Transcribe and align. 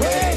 Э, 0.00 0.29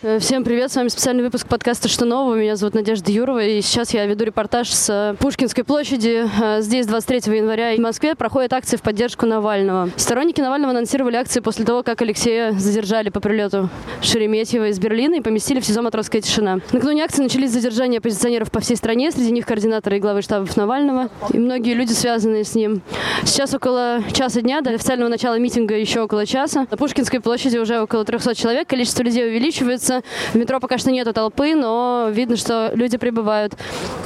Всем 0.00 0.44
привет, 0.44 0.70
с 0.70 0.76
вами 0.76 0.86
специальный 0.86 1.24
выпуск 1.24 1.48
подкаста 1.48 1.88
«Что 1.88 2.04
нового?». 2.04 2.36
Меня 2.36 2.54
зовут 2.54 2.74
Надежда 2.74 3.10
Юрова, 3.10 3.42
и 3.42 3.60
сейчас 3.60 3.92
я 3.92 4.06
веду 4.06 4.24
репортаж 4.24 4.70
с 4.72 4.88
э, 4.88 5.16
Пушкинской 5.18 5.64
площади. 5.64 6.24
Э, 6.40 6.60
Здесь 6.62 6.86
23 6.86 7.36
января 7.36 7.74
в 7.74 7.80
Москве 7.80 8.14
проходят 8.14 8.52
акции 8.52 8.76
в 8.76 8.82
поддержку 8.82 9.26
Навального. 9.26 9.90
Сторонники 9.96 10.40
Навального 10.40 10.70
анонсировали 10.70 11.16
акции 11.16 11.40
после 11.40 11.64
того, 11.64 11.82
как 11.82 12.00
Алексея 12.00 12.52
задержали 12.52 13.08
по 13.08 13.18
прилету 13.18 13.70
Шереметьева 14.00 14.68
из 14.68 14.78
Берлина 14.78 15.16
и 15.16 15.20
поместили 15.20 15.58
в 15.58 15.66
СИЗО 15.66 15.82
«Матросская 15.82 16.22
тишина». 16.22 16.60
Накануне 16.70 17.02
акции 17.02 17.20
начались 17.24 17.50
задержания 17.50 17.98
оппозиционеров 17.98 18.52
по 18.52 18.60
всей 18.60 18.76
стране, 18.76 19.10
среди 19.10 19.32
них 19.32 19.46
координаторы 19.46 19.96
и 19.96 20.00
главы 20.00 20.22
штабов 20.22 20.56
Навального 20.56 21.08
и 21.32 21.38
многие 21.38 21.74
люди, 21.74 21.90
связанные 21.90 22.44
с 22.44 22.54
ним. 22.54 22.82
Сейчас 23.24 23.52
около 23.52 24.04
часа 24.12 24.42
дня, 24.42 24.60
до 24.60 24.70
официального 24.70 25.08
начала 25.08 25.36
митинга 25.40 25.76
еще 25.76 26.02
около 26.02 26.24
часа. 26.24 26.68
На 26.70 26.76
Пушкинской 26.76 27.18
площади 27.18 27.58
уже 27.58 27.80
около 27.80 28.04
300 28.04 28.36
человек, 28.36 28.68
количество 28.68 29.02
людей 29.02 29.26
увеличивается. 29.26 29.87
В 30.32 30.36
метро 30.36 30.60
пока 30.60 30.78
что 30.78 30.90
нету 30.90 31.12
толпы, 31.12 31.54
но 31.54 32.08
видно, 32.10 32.36
что 32.36 32.70
люди 32.74 32.96
прибывают. 32.96 33.54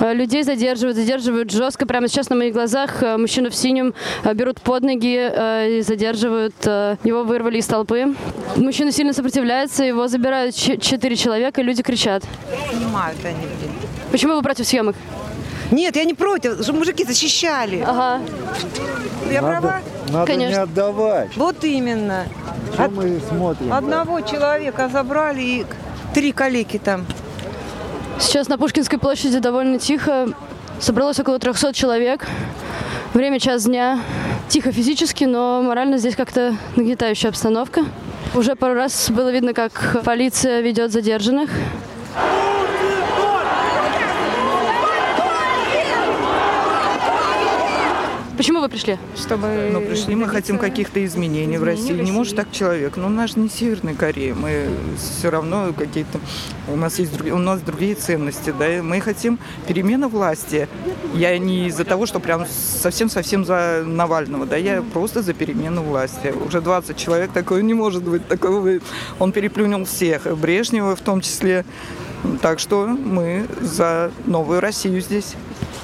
Э, 0.01 0.15
Людей 0.15 0.43
задерживают, 0.43 0.97
задерживают 0.97 1.51
жестко. 1.51 1.87
Прямо 1.87 2.09
сейчас 2.09 2.31
на 2.31 2.37
моих 2.37 2.53
глазах 2.53 3.03
э, 3.03 3.17
мужчину 3.17 3.51
в 3.51 3.55
синем 3.55 3.95
э, 4.25 4.35
берут 4.35 4.61
под 4.61 4.83
ноги 4.83 5.79
и 5.79 5.83
задерживают. 5.83 6.55
Его 6.65 7.25
вырвали 7.25 7.59
из 7.59 7.67
толпы. 7.67 8.15
Мужчина 8.57 8.93
сильно 8.93 9.13
сопротивляется, 9.13 9.85
его 9.85 10.09
забирают 10.09 10.55
четыре 10.55 11.17
человека, 11.17 11.61
и 11.61 11.65
люди 11.65 11.83
кричат. 11.83 12.23
Снимают 12.71 13.19
они, 13.25 13.37
блин. 13.37 13.73
Почему 14.11 14.35
вы 14.35 14.43
против 14.43 14.67
съемок? 14.67 14.97
Нет, 15.73 15.97
я 15.97 16.05
не 16.05 16.15
против, 16.15 16.63
чтобы 16.63 16.81
мужики 16.81 17.05
защищали. 17.05 17.81
Ага. 17.87 18.21
Я 19.31 19.41
права? 19.41 19.81
Надо 20.11 20.27
Конечно. 20.27 20.55
не 20.57 20.63
отдавать. 20.63 21.37
Вот 21.37 21.65
именно. 21.65 22.27
Что 22.75 22.85
Од- 22.85 22.93
мы 22.93 23.21
смотрим? 23.29 23.73
Одного 23.73 24.21
человека 24.21 24.89
забрали 24.93 25.41
и 25.41 25.67
три 26.15 26.33
калеки 26.33 26.79
там. 26.79 27.07
Сейчас 28.21 28.49
на 28.49 28.59
Пушкинской 28.59 28.99
площади 28.99 29.39
довольно 29.39 29.79
тихо. 29.79 30.29
Собралось 30.79 31.19
около 31.19 31.39
300 31.39 31.73
человек. 31.73 32.27
Время 33.15 33.41
час 33.41 33.65
дня. 33.65 34.01
Тихо 34.49 34.73
физически, 34.73 35.25
но 35.25 35.63
морально 35.63 35.97
здесь 35.97 36.17
как-то 36.17 36.55
нагнетающая 36.77 37.31
обстановка. 37.31 37.85
Уже 38.35 38.57
пару 38.57 38.75
раз 38.75 39.11
было 39.11 39.31
видно, 39.33 39.55
как 39.55 40.03
полиция 40.05 40.61
ведет 40.61 40.93
задержанных. 40.93 41.51
Почему 48.43 48.59
вы 48.59 48.69
пришли? 48.69 48.99
Чтобы... 49.17 49.71
Но 49.71 49.81
пришли 49.81 50.17
мы 50.17 50.27
хотим 50.27 50.59
каких-то 50.59 51.05
изменений 51.05 51.59
в 51.59 51.63
России. 51.63 51.93
Не 51.93 52.11
может 52.11 52.35
так 52.35 52.51
человек. 52.51 52.97
Но 52.97 53.07
у 53.07 53.09
нас 53.09 53.35
же 53.35 53.39
не 53.39 53.49
Северная 53.49 53.95
Корея. 53.95 54.35
Мы 54.35 54.69
все 54.99 55.31
равно 55.31 55.73
какие-то... 55.73 56.19
У 56.67 56.75
нас 56.75 56.99
есть 56.99 57.13
другие, 57.13 57.37
у 57.37 57.39
нас 57.39 57.61
другие 57.61 57.95
ценности. 57.95 58.53
Да? 58.59 58.79
И 58.79 58.81
мы 58.81 59.01
хотим 59.01 59.39
перемены 59.69 60.09
власти. 60.09 60.67
Я 61.15 61.39
не 61.39 61.69
из-за 61.69 61.85
того, 61.85 62.05
что 62.05 62.19
прям 62.19 62.45
совсем-совсем 62.49 63.45
за 63.45 63.85
Навального. 63.87 64.45
Да? 64.45 64.57
Я 64.57 64.83
просто 64.93 65.23
за 65.23 65.35
перемену 65.35 65.85
власти. 65.85 66.35
Уже 66.45 66.61
20 66.61 66.97
человек. 66.97 67.31
Такое 67.31 67.63
не 67.63 67.75
может 67.75 68.03
быть. 68.03 68.27
Такого... 68.27 68.81
Он 69.21 69.31
переплюнул 69.31 69.85
всех. 69.85 70.27
Брежнева 70.37 70.97
в 70.97 71.01
том 71.01 71.21
числе. 71.21 71.65
Так 72.41 72.59
что 72.59 72.89
мы 72.89 73.47
за 73.61 74.11
новую 74.27 74.59
Россию 74.59 75.01
здесь. 75.01 75.37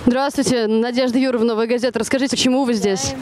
Здравствуйте, 0.06 0.66
Надежда 0.66 1.18
Юрова, 1.18 1.44
Новая 1.44 1.66
газета. 1.66 1.98
Расскажите, 1.98 2.36
почему 2.36 2.64
вы 2.64 2.74
здесь? 2.74 3.14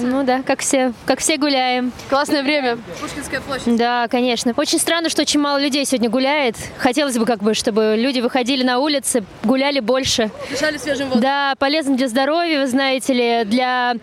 Ну 0.00 0.22
да, 0.22 0.42
как 0.42 0.60
все, 0.60 0.92
как 1.06 1.18
все 1.18 1.36
гуляем. 1.38 1.92
Классное 2.08 2.44
время. 2.44 2.78
Пушкинская 3.00 3.40
площадь. 3.40 3.76
Да, 3.76 4.06
конечно. 4.08 4.54
Очень 4.56 4.78
странно, 4.78 5.10
что 5.10 5.22
очень 5.22 5.40
мало 5.40 5.58
людей 5.58 5.84
сегодня 5.84 6.08
гуляет. 6.08 6.54
Хотелось 6.78 7.18
бы, 7.18 7.26
как 7.26 7.40
бы, 7.40 7.52
чтобы 7.52 7.96
люди 7.98 8.20
выходили 8.20 8.62
на 8.62 8.78
улицы, 8.78 9.24
гуляли 9.42 9.80
больше. 9.80 10.30
Дышали 10.50 10.78
свежим 10.78 11.08
воздухом. 11.08 11.20
Да, 11.20 11.54
полезно 11.58 11.96
для 11.96 12.06
здоровья, 12.06 12.60
вы 12.60 12.68
знаете 12.68 13.12
ли, 13.12 13.44
для 13.44 13.96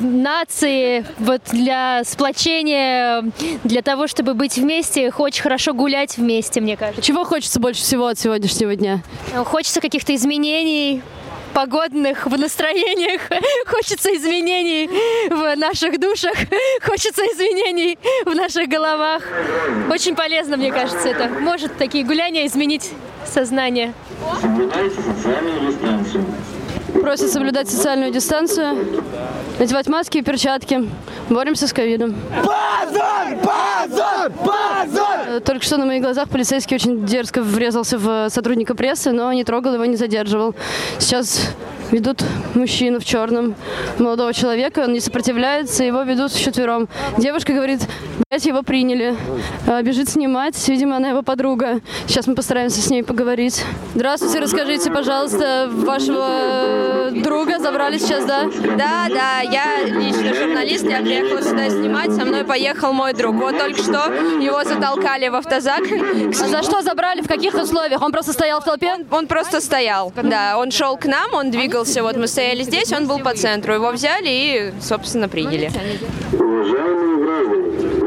нации, 0.00 1.04
вот 1.18 1.42
для 1.50 2.02
сплочения, 2.04 3.24
для 3.64 3.82
того, 3.82 4.06
чтобы 4.06 4.34
быть 4.34 4.56
вместе, 4.56 5.10
очень 5.10 5.42
хорошо 5.42 5.74
гулять 5.74 6.16
вместе, 6.16 6.60
мне 6.60 6.76
кажется. 6.76 7.02
Чего 7.02 7.24
хочется 7.24 7.58
больше 7.58 7.82
всего 7.82 8.06
от 8.06 8.18
сегодняшнего 8.20 8.76
дня? 8.76 9.00
Хочется 9.44 9.80
каких-то 9.80 10.14
изменений 10.14 11.02
погодных 11.52 12.26
в 12.26 12.38
настроениях, 12.38 13.20
хочется 13.66 14.14
изменений 14.16 14.88
в 15.30 15.56
наших 15.56 15.98
душах, 16.00 16.34
хочется 16.82 17.22
изменений 17.22 17.98
в 18.24 18.34
наших 18.34 18.68
головах. 18.68 19.22
Очень 19.90 20.14
полезно, 20.14 20.56
мне 20.56 20.72
кажется, 20.72 21.08
это. 21.08 21.28
Может 21.28 21.76
такие 21.76 22.04
гуляния 22.04 22.46
изменить 22.46 22.90
сознание. 23.26 23.92
Просят 27.00 27.32
соблюдать 27.32 27.70
социальную 27.70 28.12
дистанцию, 28.12 29.02
надевать 29.58 29.88
маски 29.88 30.18
и 30.18 30.22
перчатки. 30.22 30.88
Боремся 31.32 31.66
с 31.66 31.72
ковидом. 31.72 32.14
Э, 35.26 35.40
Только 35.40 35.64
что 35.64 35.78
на 35.78 35.86
моих 35.86 36.02
глазах 36.02 36.28
полицейский 36.28 36.76
очень 36.76 37.06
дерзко 37.06 37.40
врезался 37.42 37.96
в 37.98 38.28
сотрудника 38.28 38.74
прессы, 38.74 39.12
но 39.12 39.32
не 39.32 39.42
трогал 39.42 39.74
его, 39.74 39.84
не 39.86 39.96
задерживал. 39.96 40.54
Сейчас 40.98 41.54
ведут 41.90 42.22
мужчину 42.54 43.00
в 43.00 43.04
черном, 43.04 43.54
молодого 43.98 44.32
человека, 44.32 44.80
он 44.80 44.92
не 44.92 45.00
сопротивляется, 45.00 45.84
его 45.84 46.02
ведут 46.02 46.32
вчетвером. 46.32 46.88
Девушка 47.18 47.52
говорит, 47.52 47.80
блять, 48.30 48.44
его 48.46 48.62
приняли. 48.62 49.14
Э, 49.66 49.82
Бежит 49.82 50.08
снимать, 50.08 50.56
видимо, 50.68 50.96
она 50.96 51.10
его 51.10 51.22
подруга. 51.22 51.80
Сейчас 52.06 52.26
мы 52.26 52.34
постараемся 52.34 52.80
с 52.82 52.90
ней 52.90 53.02
поговорить. 53.02 53.64
Здравствуйте, 53.94 54.38
расскажите, 54.38 54.90
пожалуйста, 54.90 55.68
вашего 55.70 56.26
э, 56.28 57.10
друга 57.22 57.51
забрали 57.62 57.98
сейчас, 57.98 58.24
да? 58.24 58.50
Да, 58.76 59.06
да, 59.08 59.40
я 59.40 59.84
лично 59.84 60.34
журналист, 60.34 60.84
я 60.84 61.00
приехала 61.00 61.42
сюда 61.42 61.70
снимать, 61.70 62.12
со 62.12 62.24
мной 62.24 62.44
поехал 62.44 62.92
мой 62.92 63.12
друг. 63.14 63.36
Вот 63.36 63.58
только 63.58 63.78
что 63.82 64.12
его 64.40 64.64
затолкали 64.64 65.28
в 65.28 65.34
автозак. 65.34 65.80
А 65.82 66.48
за 66.48 66.62
что 66.62 66.82
забрали, 66.82 67.22
в 67.22 67.28
каких 67.28 67.54
условиях? 67.54 68.02
Он 68.02 68.12
просто 68.12 68.32
стоял 68.32 68.60
в 68.60 68.64
толпе? 68.64 68.96
Он 69.10 69.26
просто 69.26 69.60
стоял, 69.60 70.12
да, 70.22 70.58
он 70.58 70.70
шел 70.70 70.96
к 70.96 71.06
нам, 71.06 71.32
он 71.32 71.50
двигался, 71.50 72.02
вот 72.02 72.16
мы 72.16 72.26
стояли 72.26 72.62
здесь, 72.62 72.92
он 72.92 73.06
был 73.06 73.20
по 73.20 73.34
центру, 73.34 73.74
его 73.74 73.90
взяли 73.92 74.28
и, 74.28 74.72
собственно, 74.80 75.28
приняли. 75.28 75.70
Уважаемые 76.32 77.16
граждане, 77.24 77.61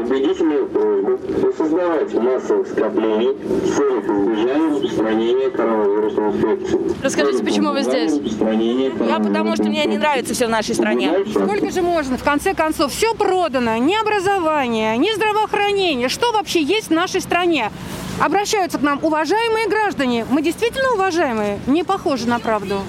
убедительная 0.06 0.64
просьба 0.64 1.18
не 1.28 1.52
создавать 1.52 2.14
массовых 2.14 2.68
скоплений 2.68 3.36
с 3.66 3.76
целью 3.76 4.00
избежания 4.00 4.70
распространения 4.70 5.50
коронавирусной 5.50 6.28
инфекции. 6.28 6.80
Расскажите, 7.02 7.44
почему 7.44 7.72
вы 7.72 7.82
здесь? 7.82 8.12
Я 9.08 9.18
потому 9.18 9.54
что 9.56 9.64
мне 9.64 9.84
не 9.86 9.98
нравится 9.98 10.34
все 10.34 10.46
в 10.46 10.50
нашей 10.50 10.74
стране. 10.74 11.12
Сколько 11.30 11.70
же 11.70 11.82
можно? 11.82 12.16
В 12.16 12.24
конце 12.24 12.54
концов, 12.54 12.92
все 12.92 13.14
продано. 13.14 13.76
Ни 13.78 13.94
образование, 13.94 14.96
ни 14.96 15.12
здравоохранение. 15.14 16.08
Что 16.08 16.32
вообще 16.32 16.62
есть 16.62 16.88
в 16.88 16.92
нашей 16.92 17.20
стране? 17.20 17.70
Обращаются 18.20 18.78
к 18.78 18.82
нам 18.82 18.98
уважаемые 19.02 19.68
граждане. 19.68 20.24
Мы 20.30 20.40
действительно 20.40 20.92
уважаемые? 20.94 21.60
Не 21.66 21.84
похоже 21.84 22.26
на 22.28 22.38
правду. 22.38 22.80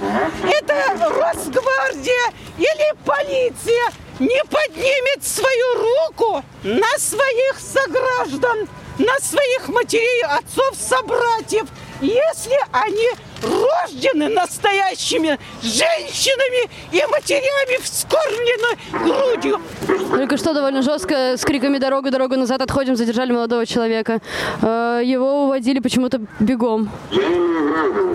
Это 0.43 0.73
Росгвардия 1.09 2.31
или 2.57 2.95
полиция 3.05 3.91
не 4.19 4.43
поднимет 4.45 5.23
свою 5.23 5.75
руку 5.75 6.43
на 6.63 6.97
своих 6.97 7.59
сограждан, 7.59 8.67
на 8.97 9.19
своих 9.19 9.67
матерей, 9.67 10.23
отцов, 10.23 10.75
собратьев, 10.75 11.67
если 12.01 12.57
они 12.71 13.09
рождены 13.43 14.29
настоящими 14.29 15.37
женщинами 15.61 16.69
и 16.91 17.01
матерями, 17.11 17.81
вскормлены 17.81 18.77
грудью. 18.91 19.61
Только 20.11 20.37
что 20.37 20.53
довольно 20.53 20.81
жестко 20.81 21.35
с 21.37 21.43
криками 21.43 21.77
«Дорога, 21.77 22.11
дорога 22.11 22.37
назад, 22.37 22.61
отходим!» 22.61 22.95
задержали 22.95 23.31
молодого 23.31 23.65
человека. 23.65 24.19
Э, 24.61 25.01
Его 25.03 25.45
уводили 25.45 25.79
почему-то 25.79 26.21
бегом. 26.39 26.89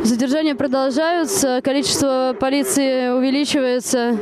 Задержания 0.05 0.55
продолжаются, 0.55 1.61
количество 1.63 2.37
полиции 2.39 3.09
увеличивается. 3.09 4.17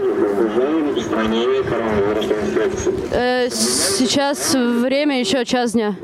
Э, 3.12 3.48
Сейчас 3.50 4.54
время 4.54 5.20
еще 5.20 5.44
час 5.44 5.72
дня. 5.72 5.94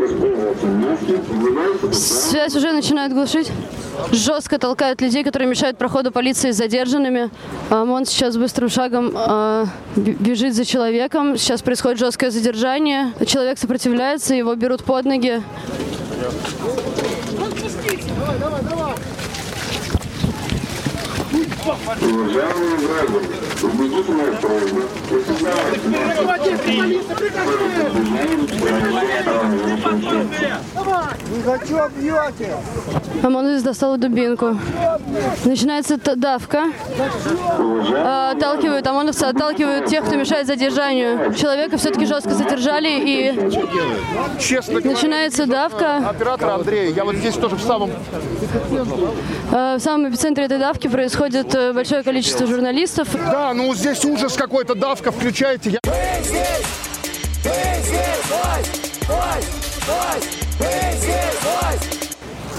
Связь 1.92 2.54
уже 2.56 2.72
начинает 2.72 3.12
глушить. 3.12 3.50
Жестко 4.12 4.58
толкают 4.58 5.00
людей, 5.00 5.24
которые 5.24 5.48
мешают 5.48 5.78
проходу 5.78 6.10
полиции 6.10 6.50
с 6.50 6.56
задержанными. 6.56 7.30
ОМОН 7.70 8.06
сейчас 8.06 8.36
быстрым 8.36 8.68
шагом 8.68 9.12
а, 9.14 9.66
бежит 9.96 10.54
за 10.54 10.64
человеком. 10.64 11.36
Сейчас 11.36 11.62
происходит 11.62 11.98
жесткое 11.98 12.30
задержание. 12.30 13.12
Человек 13.26 13.58
сопротивляется, 13.58 14.34
его 14.34 14.54
берут 14.54 14.84
под 14.84 15.04
ноги. 15.04 15.42
Уважаемые 21.66 22.76
граждане, 22.78 23.26
убедительная 23.60 24.32
просьба. 24.34 24.82
Вы 31.28 31.42
зачем 31.44 31.90
бьете? 31.96 32.56
ОМОНовец 33.22 33.62
достал 33.62 33.96
дубинку. 33.96 34.56
Начинается 35.44 35.96
давка. 36.14 36.66
А, 37.96 38.30
отталкивают 38.30 38.86
ОМОНовца, 38.86 39.30
отталкивают 39.30 39.85
тех, 39.88 40.04
кто 40.04 40.16
мешает 40.16 40.46
задержанию. 40.46 41.34
Человека 41.34 41.76
все-таки 41.76 42.06
жестко 42.06 42.34
задержали 42.34 42.88
и 42.88 44.40
Честно 44.40 44.80
начинается 44.80 45.46
давка. 45.46 46.08
Оператор 46.08 46.50
Андрей, 46.50 46.92
я 46.92 47.04
вот 47.04 47.16
здесь 47.16 47.34
тоже 47.34 47.56
в 47.56 47.62
самом... 47.62 47.90
А, 49.52 49.76
В 49.78 49.80
самом 49.80 50.10
эпицентре 50.10 50.44
этой 50.44 50.58
давки 50.58 50.88
происходит 50.88 51.54
э, 51.54 51.72
большое 51.72 52.02
количество 52.02 52.46
журналистов. 52.46 53.08
Да, 53.12 53.52
ну 53.54 53.74
здесь 53.74 54.04
ужас 54.04 54.34
какой-то, 54.34 54.74
давка, 54.74 55.12
включайте. 55.12 55.70
Я... 55.70 55.80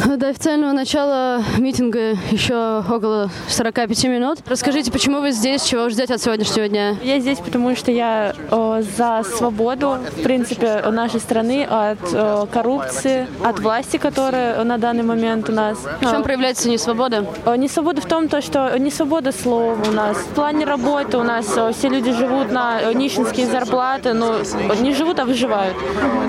До 0.05 0.29
официального 0.29 0.71
начала 0.73 1.43
митинга 1.57 2.11
еще 2.31 2.83
около 2.89 3.29
45 3.49 4.05
минут. 4.05 4.39
Расскажите, 4.47 4.91
почему 4.91 5.21
вы 5.21 5.31
здесь, 5.31 5.63
чего 5.63 5.89
ждете 5.89 6.13
от 6.13 6.21
сегодняшнего 6.21 6.67
дня? 6.69 6.95
Я 7.03 7.19
здесь, 7.19 7.39
потому 7.39 7.75
что 7.75 7.91
я 7.91 8.33
э, 8.51 8.83
за 8.97 9.23
свободу, 9.23 9.97
в 10.17 10.23
принципе, 10.23 10.81
нашей 10.91 11.19
страны 11.19 11.65
от 11.69 11.97
э, 12.13 12.45
коррупции, 12.51 13.27
от 13.43 13.59
власти, 13.59 13.97
которая 13.97 14.63
на 14.63 14.77
данный 14.77 15.03
момент 15.03 15.49
у 15.49 15.51
нас. 15.51 15.77
В 16.01 16.09
чем 16.09 16.23
проявляется 16.23 16.69
несвобода? 16.69 17.25
Э, 17.45 17.55
Несвобода 17.57 18.01
в 18.01 18.05
том, 18.05 18.27
то, 18.29 18.41
что 18.41 18.77
не 18.77 18.91
свобода 18.91 19.31
слова 19.31 19.77
у 19.87 19.91
нас. 19.91 20.17
В 20.17 20.35
плане 20.35 20.65
работы 20.65 21.17
у 21.17 21.23
нас 21.23 21.51
э, 21.57 21.71
все 21.77 21.89
люди 21.89 22.11
живут 22.11 22.51
на 22.51 22.81
э, 22.81 22.93
нищенские 22.93 23.47
зарплаты, 23.47 24.13
но 24.13 24.37
не 24.79 24.93
живут, 24.93 25.19
а 25.19 25.25
выживают 25.25 25.75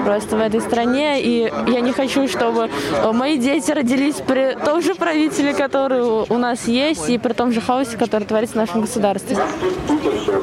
просто 0.05 0.37
в 0.37 0.41
этой 0.41 0.61
стране. 0.61 1.23
И 1.23 1.53
я 1.69 1.81
не 1.81 1.93
хочу, 1.93 2.27
чтобы 2.29 2.71
э, 2.93 3.13
мои 3.13 3.37
дети 3.39 3.58
родились 3.67 4.17
при 4.27 4.57
том 4.65 4.83
же 4.83 4.95
правителе, 4.95 5.53
который 5.55 6.03
у 6.03 6.39
нас 6.39 6.69
есть, 6.69 7.09
и 7.09 7.19
при 7.19 7.33
том 7.33 7.53
же 7.53 7.61
хаосе, 7.61 7.97
который 7.97 8.25
творится 8.25 8.55
в 8.55 8.59
нашем 8.59 8.81
государстве. 8.83 9.37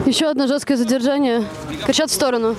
Еще 0.06 0.26
одно 0.26 0.48
жесткое 0.48 0.78
задержание. 0.78 1.44
Кричат 1.86 2.10
в 2.10 2.14
сторону. 2.14 2.56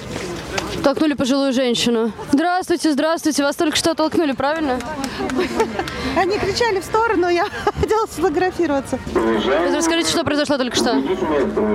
Толкнули 0.86 1.14
пожилую 1.14 1.52
женщину. 1.52 2.12
Здравствуйте, 2.30 2.92
здравствуйте. 2.92 3.42
Вас 3.42 3.56
только 3.56 3.76
что 3.76 3.96
толкнули, 3.96 4.30
правильно? 4.30 4.78
Они 6.16 6.38
кричали 6.38 6.78
в 6.78 6.84
сторону, 6.84 7.28
я 7.28 7.44
хотела 7.80 8.06
сфотографироваться. 8.06 9.00
Расскажите, 9.74 10.10
что 10.10 10.22
произошло 10.22 10.56
только 10.58 10.76
что. 10.76 11.02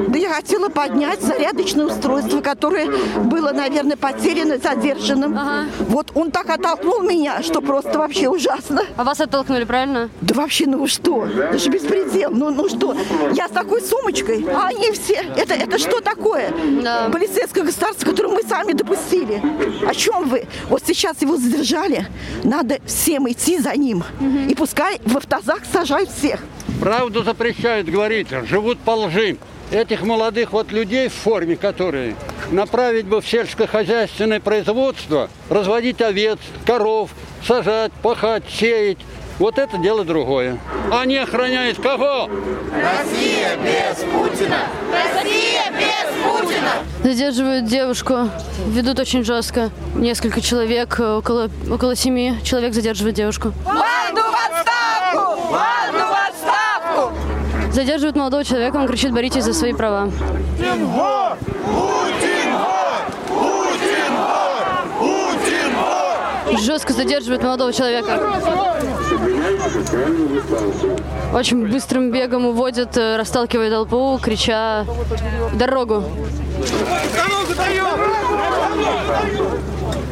Да 0.08 0.18
я 0.18 0.30
хотела 0.30 0.70
поднять 0.70 1.22
зарядочное 1.22 1.88
устройство, 1.88 2.40
которое 2.40 2.90
было, 3.18 3.52
наверное, 3.52 3.98
потеряно 3.98 4.58
задержанным. 4.60 5.38
Вот 5.90 6.12
он 6.16 6.32
так 6.32 6.50
оттолкнул 6.50 7.02
меня, 7.02 7.44
что 7.44 7.60
просто 7.60 8.00
вообще 8.00 8.30
ужасно. 8.30 8.84
А 8.96 9.04
вас 9.04 9.20
оттолкнули, 9.20 9.66
правильно? 9.66 10.10
Да 10.22 10.36
вообще, 10.36 10.68
ну 10.68 10.88
что? 10.88 11.26
Это 11.26 11.58
же 11.58 11.70
беспредел. 11.70 12.32
Ну, 12.32 12.50
ну 12.50 12.70
что? 12.70 12.96
Я 13.34 13.50
с 13.50 13.52
такой 13.52 13.82
сумочкой, 13.82 14.46
а 14.56 14.68
они 14.70 14.90
все. 14.94 15.16
Это, 15.36 15.54
это 15.54 15.78
что 15.78 16.00
такое? 16.00 16.54
Полицейское 17.12 17.66
государство, 17.66 18.10
которое 18.10 18.30
мы 18.30 18.42
сами 18.44 18.72
допустили. 18.72 19.01
О 19.88 19.94
чем 19.94 20.30
вы? 20.30 20.46
Вот 20.70 20.84
сейчас 20.86 21.22
его 21.22 21.38
задержали. 21.38 22.08
Надо 22.44 22.80
всем 22.86 23.30
идти 23.30 23.60
за 23.60 23.76
ним. 23.76 24.04
И 24.50 24.56
пускай 24.56 25.00
в 25.06 25.18
автозак 25.18 25.62
сажают 25.72 26.10
всех. 26.10 26.40
Правду 26.80 27.24
запрещают 27.24 27.88
говорить, 27.88 28.28
живут 28.46 28.80
по 28.80 28.92
лжи. 28.92 29.38
Этих 29.72 30.04
молодых 30.04 30.52
вот 30.52 30.72
людей 30.72 31.08
в 31.08 31.14
форме, 31.14 31.56
которые 31.56 32.16
направить 32.52 33.06
бы 33.06 33.22
в 33.22 33.28
сельскохозяйственное 33.28 34.42
производство, 34.42 35.30
разводить 35.50 36.02
овец, 36.02 36.40
коров, 36.66 37.12
сажать, 37.46 37.94
пахать, 38.02 38.44
сеять. 38.50 38.98
Вот 39.42 39.58
это 39.58 39.80
дело 39.80 40.06
другое. 40.06 40.60
Они 40.92 41.18
охраняют 41.18 41.80
кого? 41.82 42.30
Россия 42.72 43.58
без 43.58 43.98
Путина! 44.04 44.60
Россия 44.94 45.64
без 45.72 46.24
Путина! 46.24 46.70
Задерживают 47.04 47.66
девушку. 47.66 48.30
Ведут 48.68 49.00
очень 49.00 49.24
жестко. 49.24 49.72
Несколько 49.96 50.42
человек, 50.42 51.00
э, 51.00 51.16
около, 51.16 51.50
около 51.72 51.96
семи 51.96 52.36
человек 52.44 52.76
задерживают 52.76 53.16
девушку. 53.16 53.52
Банду 53.66 54.22
в 54.22 54.36
отставку! 54.48 55.52
Банду 55.52 56.06
в 56.06 56.30
отставку! 56.30 57.72
Задерживают 57.74 58.16
молодого 58.16 58.46
человека, 58.46 58.76
он 58.76 58.88
кричит, 58.88 59.12
боритесь 59.12 59.46
за 59.46 59.54
свои 59.54 59.74
права. 59.74 60.06
Путин 60.06 60.86
вор! 60.86 61.38
Путин 61.66 62.54
вор! 62.54 63.02
Путин 63.28 64.14
вор! 64.20 65.00
Путин 65.00 65.76
вор! 65.78 66.60
Жестко 66.60 66.94
задерживают 66.94 67.42
молодого 67.42 67.74
человека. 67.74 68.22
Очень 71.34 71.68
быстрым 71.68 72.12
бегом 72.12 72.46
уводят, 72.46 72.98
э, 72.98 73.18
расталкивая 73.18 73.70
толпу, 73.70 74.20
крича 74.22 74.86
«Дорогу!». 75.54 76.04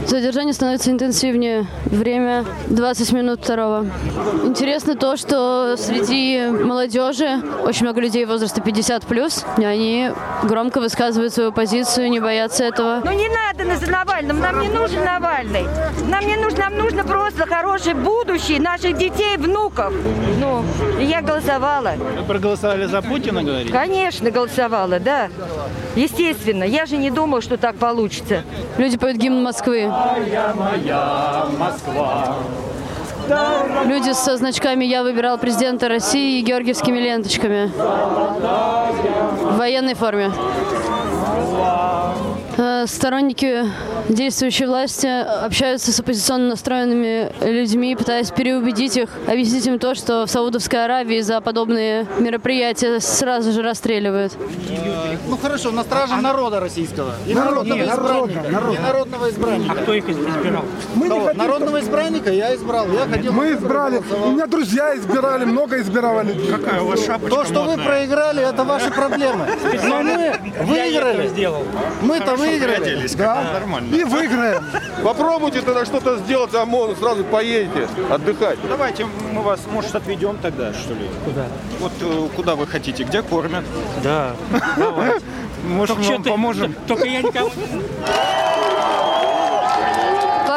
Задержание 0.10 0.54
становится 0.56 0.90
интенсивнее. 0.90 1.68
Время 1.86 2.44
20 2.68 3.12
минут 3.14 3.42
второго. 3.44 3.86
Интересно 4.44 4.96
то, 4.96 5.16
что 5.18 5.76
среди 5.78 6.48
молодежи 6.50 7.44
очень 7.64 7.84
много 7.84 8.02
людей 8.02 8.26
возраста 8.26 8.60
50 8.60 9.06
плюс, 9.06 9.46
и 9.60 9.64
они 9.64 10.10
громко 10.44 10.80
высказывают 10.80 11.32
свою 11.32 11.52
позицию, 11.52 12.10
не 12.10 12.20
боятся 12.20 12.64
этого. 12.64 13.02
Ну 13.06 13.12
не 13.12 13.28
надо 13.30 13.66
на- 13.66 13.90
Навальным, 14.00 14.40
нам 14.40 14.60
не 14.62 14.70
нужен 14.70 15.04
Навальный. 15.06 15.66
Нам 16.08 16.26
не 16.26 16.38
нужно, 16.38 16.60
нам 16.70 16.78
нужно 16.78 17.04
просто 17.04 17.46
хорошее 17.46 17.94
будущее 17.96 18.60
наших 18.60 18.98
детей, 18.98 19.38
внуков. 19.38 19.94
Ну, 20.40 20.64
и 21.00 21.06
я 21.06 21.22
голосовала. 21.22 21.94
Вы 22.18 22.24
проголосовали 22.24 22.86
за 22.86 23.02
Путина, 23.04 23.44
говорите? 23.44 23.72
Конечно, 23.72 24.32
голосовала, 24.32 25.00
да. 25.00 25.30
Естественно, 25.96 26.64
я 26.64 26.86
же 26.88 26.98
не 26.98 27.12
думала, 27.12 27.42
что 27.42 27.58
так 27.58 27.76
получится. 27.76 28.44
Люди 28.78 28.98
поют 28.98 29.18
гимн 29.18 29.44
Москвы. 29.44 29.92
Моя, 30.00 30.54
моя 30.56 31.46
Москва. 31.58 32.36
Люди 33.86 34.14
со 34.14 34.38
значками 34.38 34.86
«Я 34.86 35.04
выбирал 35.04 35.38
президента 35.38 35.90
России» 35.90 36.40
и 36.40 36.42
георгиевскими 36.42 36.98
ленточками. 37.00 37.68
В 37.68 39.58
военной 39.58 39.96
форме. 39.96 40.32
Э, 42.58 42.86
Сторонники 42.88 43.66
действующей 44.10 44.66
власти 44.66 45.08
общаются 45.08 45.92
с 45.92 46.00
оппозиционно 46.00 46.50
настроенными 46.50 47.32
людьми, 47.42 47.96
пытаясь 47.96 48.32
переубедить 48.32 48.98
их, 48.98 49.10
объяснить 49.28 49.66
им 49.68 49.80
то, 49.80 49.96
что 49.96 50.26
в 50.26 50.30
Саудовской 50.32 50.84
Аравии 50.84 51.22
за 51.22 51.42
подобные 51.42 52.06
мероприятия 52.20 53.00
сразу 53.00 53.52
же 53.52 53.62
расстреливают. 53.62 54.34
Ну 55.28 55.38
хорошо, 55.38 55.72
на 55.72 55.84
страже 55.84 56.16
народа 56.16 56.60
российского. 56.60 57.14
И 57.28 57.34
Народ- 57.34 57.68
народного 57.68 57.78
нет, 57.78 57.90
избранника. 57.90 58.46
И 58.50 58.80
народного 58.80 59.30
избранника. 59.30 59.72
А 59.72 59.76
кто 59.76 59.94
их 59.94 60.10
избирал? 60.10 60.66
Мы 60.96 61.08
не 61.10 61.20
хотим, 61.20 61.38
Народного 61.38 61.80
избранника 61.80 62.32
я 62.32 62.56
избрал. 62.56 62.88
Я 62.92 63.06
хотел... 63.08 63.34
Мы 63.34 63.54
избрали. 63.54 64.02
У 64.26 64.32
меня 64.32 64.48
друзья 64.48 64.96
избирали, 64.98 65.46
много 65.46 65.80
избирали. 65.80 66.36
Какая 66.50 66.82
у 66.82 66.88
вас 66.88 67.06
шапочка 67.06 67.36
То, 67.36 67.46
что 67.46 67.64
вы 67.64 67.78
проиграли, 67.78 68.48
это 68.48 68.64
ваши 68.64 68.90
проблемы. 68.92 69.48
Но 69.88 70.02
мы 70.02 70.36
выиграли. 70.64 71.30
Мы-то 72.02 72.36
выиграли. 72.36 73.08
Да. 73.18 73.44
И 74.00 74.04
выиграем. 74.06 74.64
Попробуйте 75.04 75.62
тогда 75.62 75.84
что-то 75.84 76.18
сделать, 76.20 76.54
а 76.56 76.62
ОМОН 76.62 76.96
сразу 76.96 77.26
поедете 77.26 77.86
отдыхать. 78.10 78.58
Давайте 78.68 79.06
мы 79.34 79.42
вас, 79.42 79.60
может, 79.70 79.94
отведем 79.94 80.38
тогда, 80.42 80.74
что 80.74 80.94
ли? 80.94 81.10
Куда? 81.26 81.48
Вот 81.80 81.92
э, 82.00 82.30
куда 82.34 82.56
вы 82.56 82.66
хотите, 82.66 83.04
где 83.04 83.22
кормят? 83.22 83.66
Да, 84.02 84.36
давайте. 84.78 85.26
Может, 85.66 85.98
мы 85.98 86.04
вам 86.04 86.24
поможем? 86.24 86.76
Только 86.88 87.06
я 87.06 87.22
никого 87.22 87.52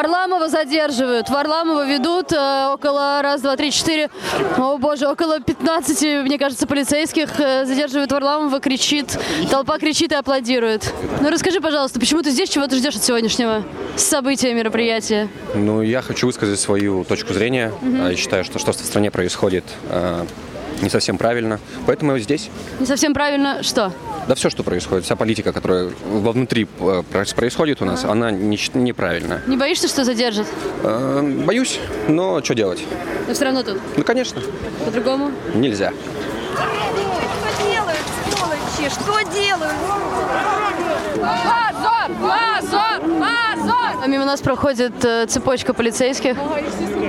Варламова 0.03 0.49
задерживают. 0.49 1.29
Варламова 1.29 1.85
ведут 1.87 2.33
э, 2.33 2.67
около 2.73 3.21
раз, 3.21 3.41
два, 3.41 3.55
три, 3.55 3.71
четыре. 3.71 4.09
О 4.57 4.77
боже, 4.77 5.07
около 5.07 5.39
15, 5.39 6.25
мне 6.25 6.37
кажется, 6.37 6.67
полицейских 6.67 7.39
э, 7.39 7.63
задерживают 7.65 8.11
Варламова, 8.11 8.59
кричит. 8.59 9.17
Толпа 9.49 9.77
кричит 9.79 10.11
и 10.11 10.15
аплодирует. 10.15 10.93
Ну 11.21 11.29
расскажи, 11.29 11.61
пожалуйста, 11.61 12.01
почему 12.01 12.21
ты 12.21 12.31
здесь, 12.31 12.49
чего 12.49 12.67
ты 12.67 12.75
ждешь 12.75 12.97
от 12.97 13.03
сегодняшнего 13.03 13.63
события, 13.95 14.53
мероприятия? 14.53 15.29
Ну, 15.55 15.81
я 15.81 16.01
хочу 16.01 16.27
высказать 16.27 16.59
свою 16.59 17.05
точку 17.05 17.33
зрения. 17.33 17.71
А, 17.81 18.09
Я 18.09 18.17
считаю, 18.17 18.43
что 18.43 18.59
что 18.59 18.73
в 18.73 18.75
стране 18.75 19.09
происходит, 19.09 19.63
а, 19.89 20.25
не 20.81 20.89
совсем 20.89 21.17
правильно. 21.17 21.61
Поэтому 21.87 22.13
я 22.17 22.19
здесь. 22.19 22.49
Не 22.81 22.85
совсем 22.85 23.13
правильно, 23.13 23.63
что? 23.63 23.93
Да 24.27 24.35
все, 24.35 24.49
что 24.49 24.63
происходит, 24.63 25.03
вся 25.05 25.15
политика, 25.15 25.51
которая 25.51 25.89
вовнутри 26.05 26.67
э, 26.79 27.03
происходит 27.35 27.81
у 27.81 27.85
нас, 27.85 28.05
она 28.05 28.31
не- 28.31 28.59
неправильная. 28.73 29.41
Не 29.47 29.57
боишься, 29.57 29.87
что 29.87 30.03
задержат? 30.05 30.47
Э, 30.83 31.21
Боюсь, 31.45 31.79
но 32.07 32.41
что 32.43 32.53
делать? 32.55 32.83
Но 33.27 33.33
все 33.33 33.45
равно 33.45 33.63
тут. 33.63 33.77
Ну, 33.97 34.03
конечно, 34.03 34.41
По-другому? 34.85 35.31
нельзя. 35.55 35.91
Что 36.53 37.69
делают, 37.69 37.99
сволочи? 38.29 38.89
Что 38.93 39.21
делают? 39.33 39.73
Газа! 41.17 42.09
Позор! 42.21 43.01
Позор! 43.19 43.52
Мимо 44.07 44.25
нас 44.25 44.41
проходит 44.41 44.93
э, 45.05 45.25
цепочка 45.27 45.73
полицейских. 45.73 46.35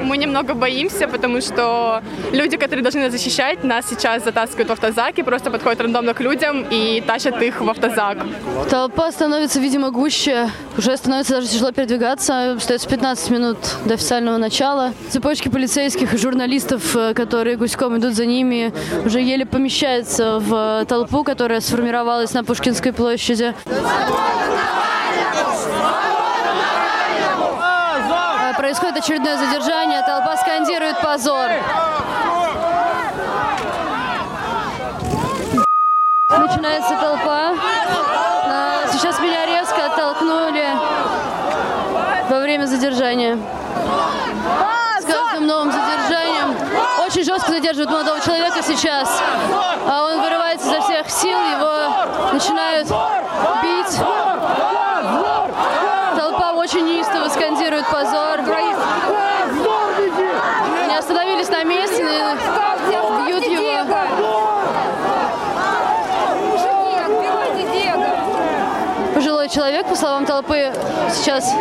Мы 0.04 0.16
немного 0.16 0.54
боимся, 0.54 1.08
потому 1.08 1.40
что 1.40 2.02
люди, 2.30 2.56
которые 2.56 2.82
должны 2.82 3.02
нас 3.02 3.12
защищать, 3.12 3.64
нас 3.64 3.86
сейчас 3.88 4.22
затаскивают 4.22 4.68
в 4.68 4.72
автозак 4.72 5.18
и 5.18 5.22
просто 5.22 5.50
подходят 5.50 5.80
рандомно 5.80 6.14
к 6.14 6.20
людям 6.20 6.64
и 6.70 7.00
тащат 7.00 7.42
их 7.42 7.60
в 7.60 7.68
автозак. 7.68 8.18
Толпа 8.70 9.10
становится, 9.10 9.58
видимо, 9.58 9.90
гуще. 9.90 10.48
Уже 10.78 10.96
становится 10.96 11.34
даже 11.34 11.48
тяжело 11.48 11.72
передвигаться. 11.72 12.52
Остается 12.52 12.88
15 12.88 13.30
минут 13.30 13.58
до 13.84 13.94
официального 13.94 14.36
начала. 14.38 14.92
Цепочки 15.10 15.48
полицейских 15.48 16.14
и 16.14 16.16
журналистов, 16.16 16.94
э, 16.94 17.12
которые 17.14 17.56
гуськом 17.56 17.98
идут 17.98 18.14
за 18.14 18.26
ними, 18.26 18.72
уже 19.04 19.20
еле 19.20 19.46
помещаются 19.46 20.38
в 20.38 20.84
толпу, 20.86 21.24
которая 21.24 21.60
сформировалась 21.60 22.32
на 22.34 22.44
Пушкинской 22.44 22.92
площади. 22.92 23.54
Э, 23.66 23.74
Происходит 28.56 28.93
очередное 29.04 29.36
задержание. 29.36 30.02
Толпа 30.02 30.34
скандирует 30.38 30.98
позор. 31.02 31.50
Начинается 36.30 36.96
толпа. 36.98 37.52
А, 38.46 38.80
Сейчас 38.90 39.20
меня 39.20 39.44
резко 39.44 39.84
оттолкнули 39.86 40.66
во 42.30 42.40
время 42.40 42.64
задержания. 42.64 43.38
С 45.00 45.04
каждым 45.04 45.46
новым 45.48 45.70
задержанием 45.70 46.56
очень 47.04 47.24
жестко 47.24 47.50
задерживают 47.52 47.90
молодого 47.90 48.20
человека 48.20 48.62
сейчас. 48.62 49.20
А 49.86 50.04
он 50.04 50.22
вырывается 50.22 50.68
изо 50.68 50.80
всех 50.80 51.10
сил, 51.10 51.38
его 51.38 52.32
начинают 52.32 52.88
бить. 53.62 53.98
Толпа 56.16 56.52
очень 56.52 56.86
неистово 56.86 57.28
скандирует 57.28 57.86
позор. 57.88 58.40
Не 60.86 60.96
остановились 60.98 61.48
на 61.48 61.64
месте, 61.64 62.04
бьют 63.26 63.44
его. 63.44 63.84
Пожилой 69.14 69.48
человек, 69.48 69.86
по 69.86 69.94
словам 69.96 70.24
толпы, 70.26 70.72
сейчас 71.12 71.52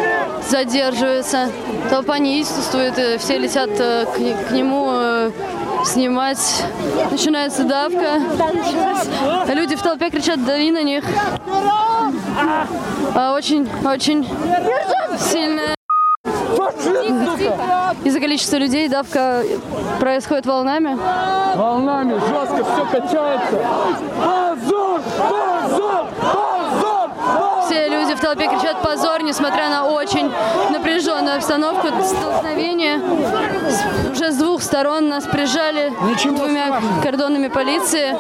задерживается. 0.54 1.50
Толпа 1.90 2.20
неистовствует, 2.20 2.98
и 3.00 3.18
все 3.18 3.40
летят 3.40 3.72
э, 3.80 4.06
к, 4.06 4.50
к 4.50 4.52
нему 4.52 4.88
э, 4.92 5.32
снимать. 5.84 6.64
Начинается 7.10 7.64
давка. 7.64 8.22
Люди 9.48 9.76
в 9.76 9.82
толпе 9.82 10.12
кричат 10.12 10.46
«дави 10.46 10.72
на 10.72 10.84
них». 10.84 11.04
А, 13.16 13.34
Очень, 13.34 13.68
очень 13.84 14.28
сильная. 15.20 15.74
Из-за 18.04 18.20
количества 18.20 18.58
людей 18.58 18.88
давка 18.90 19.44
происходит 20.00 20.46
волнами. 20.46 20.96
Волнами 21.56 22.14
жестко 22.14 22.64
все 22.64 22.86
качается. 22.92 23.58
Позор! 24.22 25.02
Позор! 25.18 26.08
Позор! 26.22 26.93
Все 27.74 27.88
люди 27.88 28.14
в 28.14 28.20
толпе 28.20 28.48
кричат 28.48 28.84
позор, 28.84 29.24
несмотря 29.24 29.68
на 29.68 29.86
очень 29.88 30.32
напряженную 30.70 31.38
обстановку. 31.38 31.88
Столкновение 32.04 33.02
уже 34.12 34.32
с 34.32 34.38
двух 34.38 34.62
сторон 34.62 35.10
нас 35.10 35.24
прижали 35.24 35.92
двумя 36.24 36.80
кордонами 37.02 37.48
полиции. 37.48 38.16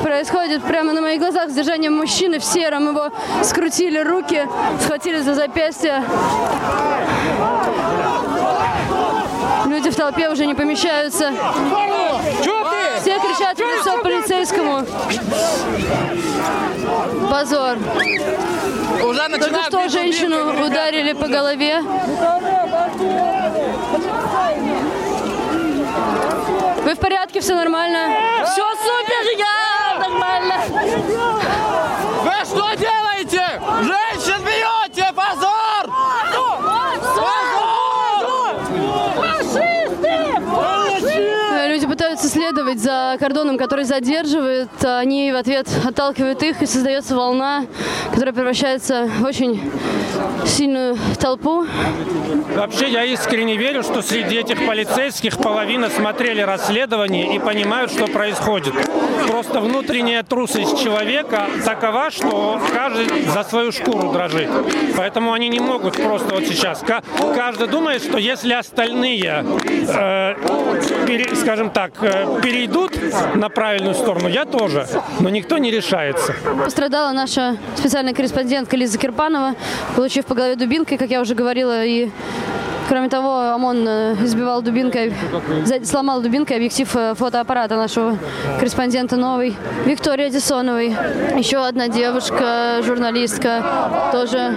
Происходит 0.00 0.62
прямо 0.62 0.92
на 0.92 1.00
моих 1.00 1.18
глазах 1.18 1.48
задержание 1.48 1.90
мужчины 1.90 2.38
в 2.38 2.44
сером. 2.44 2.90
Его 2.90 3.10
скрутили 3.42 3.98
руки, 3.98 4.46
схватили 4.80 5.18
за 5.18 5.34
запястье. 5.34 6.04
Люди 9.66 9.90
в 9.90 9.96
толпе 9.96 10.28
уже 10.28 10.46
не 10.46 10.54
помещаются. 10.54 11.32
Все 13.00 13.18
кричат 13.18 13.56
в 13.56 13.60
лицо 13.60 13.98
полицейскому. 14.02 14.84
Позор. 17.30 17.78
Уже 19.04 19.28
Только 19.38 19.62
что 19.64 19.88
женщину 19.88 20.64
ударили 20.66 21.12
по 21.12 21.26
голове. 21.26 21.82
Вы 26.84 26.94
в 26.94 26.98
порядке? 26.98 27.40
Все 27.40 27.54
нормально? 27.54 28.14
Все 28.44 28.62
супер, 28.76 29.38
я 29.38 29.98
нормально. 30.06 30.54
Вы 32.22 32.44
что 32.44 32.74
делаете? 32.74 33.42
Женщин 33.82 34.44
бьете! 34.44 35.12
Позор! 35.14 35.90
Э, 41.52 41.68
Люди 41.68 41.86
следовать 42.74 42.80
за 42.80 43.16
кордоном, 43.18 43.58
который 43.58 43.84
задерживает. 43.84 44.68
Они 44.84 45.32
в 45.32 45.36
ответ 45.36 45.68
отталкивают 45.84 46.42
их, 46.42 46.62
и 46.62 46.66
создается 46.66 47.16
волна, 47.16 47.66
которая 48.12 48.34
превращается 48.34 49.08
в 49.20 49.24
очень 49.24 49.60
сильную 50.46 50.96
толпу. 51.20 51.66
Вообще, 52.56 52.88
я 52.88 53.04
искренне 53.04 53.56
верю, 53.56 53.82
что 53.82 54.02
среди 54.02 54.36
этих 54.36 54.64
полицейских 54.66 55.38
половина 55.38 55.88
смотрели 55.90 56.40
расследование 56.40 57.34
и 57.34 57.38
понимают, 57.38 57.90
что 57.90 58.06
происходит. 58.06 58.74
Просто 59.26 59.60
внутренняя 59.60 60.22
трусость 60.22 60.82
человека 60.82 61.46
такова, 61.64 62.10
что 62.10 62.60
каждый 62.72 63.22
за 63.22 63.42
свою 63.44 63.72
шкуру 63.72 64.12
дрожит. 64.12 64.48
Поэтому 64.96 65.32
они 65.32 65.48
не 65.48 65.60
могут 65.60 65.96
просто 66.02 66.34
вот 66.34 66.44
сейчас. 66.44 66.80
Ка- 66.80 67.02
Каждый 67.34 67.68
думает, 67.68 68.02
что 68.02 68.18
если 68.18 68.52
остальные, 68.52 69.44
э, 69.88 70.34
пере- 71.06 71.34
скажем 71.36 71.70
так, 71.70 71.92
э, 72.02 72.40
перейдут 72.42 72.92
на 73.34 73.48
правильную 73.48 73.94
сторону, 73.94 74.28
я 74.28 74.44
тоже. 74.44 74.86
Но 75.20 75.28
никто 75.30 75.58
не 75.58 75.70
решается. 75.70 76.34
Пострадала 76.64 77.12
наша 77.12 77.56
специальная 77.76 78.14
корреспондентка 78.14 78.76
Лиза 78.76 78.98
Кирпанова, 78.98 79.54
получив 80.14 80.26
по 80.26 80.34
голове 80.34 80.54
дубинкой, 80.54 80.96
как 80.96 81.10
я 81.10 81.20
уже 81.20 81.34
говорила, 81.34 81.84
и 81.84 82.08
Кроме 82.86 83.08
того, 83.08 83.54
ОМОН 83.54 83.88
э, 83.88 84.16
избивал 84.24 84.60
дубинкой, 84.60 85.14
сломал 85.84 86.20
дубинкой 86.20 86.56
объектив 86.56 86.96
э, 86.96 87.14
фотоаппарата 87.14 87.76
нашего 87.76 88.18
корреспондента 88.58 89.16
новой, 89.16 89.56
Виктории 89.86 90.26
Одессоновой. 90.26 90.94
Еще 91.34 91.66
одна 91.66 91.88
девушка, 91.88 92.82
журналистка, 92.82 94.10
тоже 94.12 94.54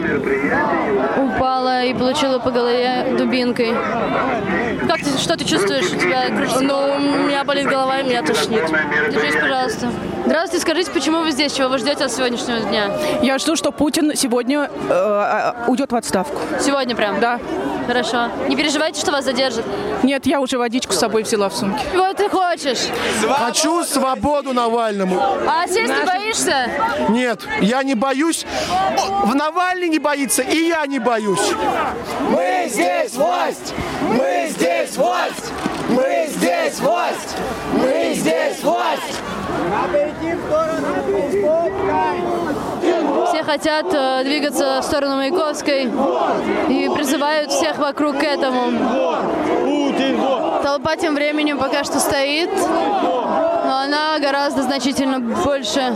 упала 1.18 1.86
и 1.86 1.94
получила 1.94 2.40
по 2.40 2.52
голове 2.52 3.16
дубинкой. 3.18 3.72
Как 4.88 4.98
ты, 5.04 5.18
что 5.18 5.36
ты 5.36 5.46
чувствуешь? 5.46 5.92
У 5.92 5.96
тебя 5.98 6.28
кружится 6.28 6.62
Ну, 6.62 6.96
у 6.96 7.28
меня 7.28 7.44
болит 7.44 7.68
голова, 7.68 8.00
и 8.00 8.04
меня 8.04 8.22
тошнит. 8.22 8.64
Держись, 9.12 9.36
пожалуйста. 9.36 9.92
Здравствуйте, 10.26 10.62
скажите, 10.62 10.92
почему 10.92 11.22
вы 11.22 11.32
здесь? 11.32 11.54
Чего 11.54 11.70
вы 11.70 11.78
ждете 11.78 12.06
от 12.06 12.12
сегодняшнего 12.12 12.60
дня? 12.60 12.92
Я 13.22 13.38
жду, 13.38 13.56
что 13.56 13.72
Путин 13.72 14.14
сегодня 14.16 14.70
э, 14.90 14.90
э, 14.90 15.70
уйдет 15.70 15.92
в 15.92 15.96
отставку. 15.96 16.42
Сегодня 16.60 16.96
прям? 16.96 17.20
Да. 17.20 17.40
Хорошо. 17.88 18.30
Не 18.50 18.58
переживайте, 18.58 19.00
что 19.00 19.14
вас 19.14 19.24
задержат? 19.24 19.64
Нет, 20.04 20.26
я 20.26 20.42
уже 20.42 20.58
водичку 20.58 20.92
с 20.92 21.00
собой 21.00 21.24
взяла 21.24 21.48
в 21.48 21.56
сумке. 21.56 21.82
Чего 21.94 22.14
ты 22.14 22.28
хочешь? 22.28 22.90
Хочу 23.26 23.84
свободу 23.86 24.52
Навальному. 24.52 25.18
А 25.48 25.66
сесть 25.68 25.94
не 25.94 26.06
боишься? 26.06 26.70
Нет, 27.08 27.42
я 27.62 27.84
не 27.84 27.96
боюсь. 27.96 28.46
В 29.24 29.34
Навальный 29.34 29.88
не 29.88 30.00
боится, 30.00 30.42
и 30.42 30.68
я 30.68 30.86
не 30.86 31.00
боюсь. 31.00 31.54
Мы 32.30 32.68
здесь 32.70 33.14
власть! 33.14 33.74
Мы 34.02 34.47
здесь 34.98 35.06
власть! 35.06 35.54
Мы 35.90 36.28
здесь 36.28 36.80
власть! 36.80 37.38
Мы 37.74 38.14
здесь 38.16 38.64
власть! 38.64 39.22
Все 43.30 43.44
хотят 43.44 43.86
э, 43.94 44.24
двигаться 44.24 44.80
в 44.82 44.84
сторону 44.84 45.18
Маяковской 45.18 45.84
и 45.84 46.90
призывают 46.90 47.52
всех 47.52 47.78
вокруг 47.78 48.18
к 48.18 48.24
этому. 48.24 48.72
Толпа 50.64 50.96
тем 50.96 51.16
временем 51.16 51.60
пока 51.60 51.84
что 51.84 52.00
стоит, 52.00 52.50
но 52.56 53.82
она 53.84 54.18
гораздо 54.20 54.64
значительно 54.64 55.20
больше, 55.20 55.96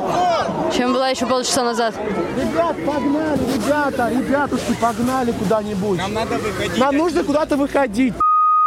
чем 0.75 0.93
была 0.93 1.09
еще 1.09 1.25
полчаса 1.25 1.63
назад. 1.63 1.95
Ребят, 2.37 2.75
погнали, 2.85 3.39
ребята, 3.55 4.09
ребятушки, 4.09 4.73
погнали 4.79 5.31
куда-нибудь. 5.31 5.97
Нам 5.97 6.13
надо 6.13 6.35
выходить. 6.35 6.77
Нам 6.77 6.97
нужно 6.97 7.23
куда-то 7.23 7.57
выходить. 7.57 8.13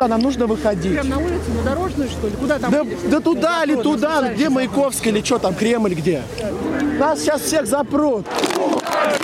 Нам 0.00 0.22
нужно 0.22 0.48
выходить. 0.48 0.92
Прям 0.92 1.08
на 1.08 1.18
улицу, 1.18 1.52
на 1.56 1.70
дорожную, 1.70 2.10
что 2.10 2.26
ли? 2.26 2.34
Куда 2.34 2.58
там? 2.58 2.72
Да, 2.72 2.80
едешь? 2.80 2.98
да 3.04 3.20
туда 3.20 3.62
или 3.62 3.76
туда, 3.76 4.28
где. 4.28 4.48
Маяковский 4.48 5.12
или 5.12 5.22
что 5.24 5.38
там, 5.38 5.54
Кремль 5.54 5.94
где? 5.94 6.20
Нас 6.98 7.20
сейчас 7.20 7.42
всех 7.42 7.68
запрут. 7.68 8.26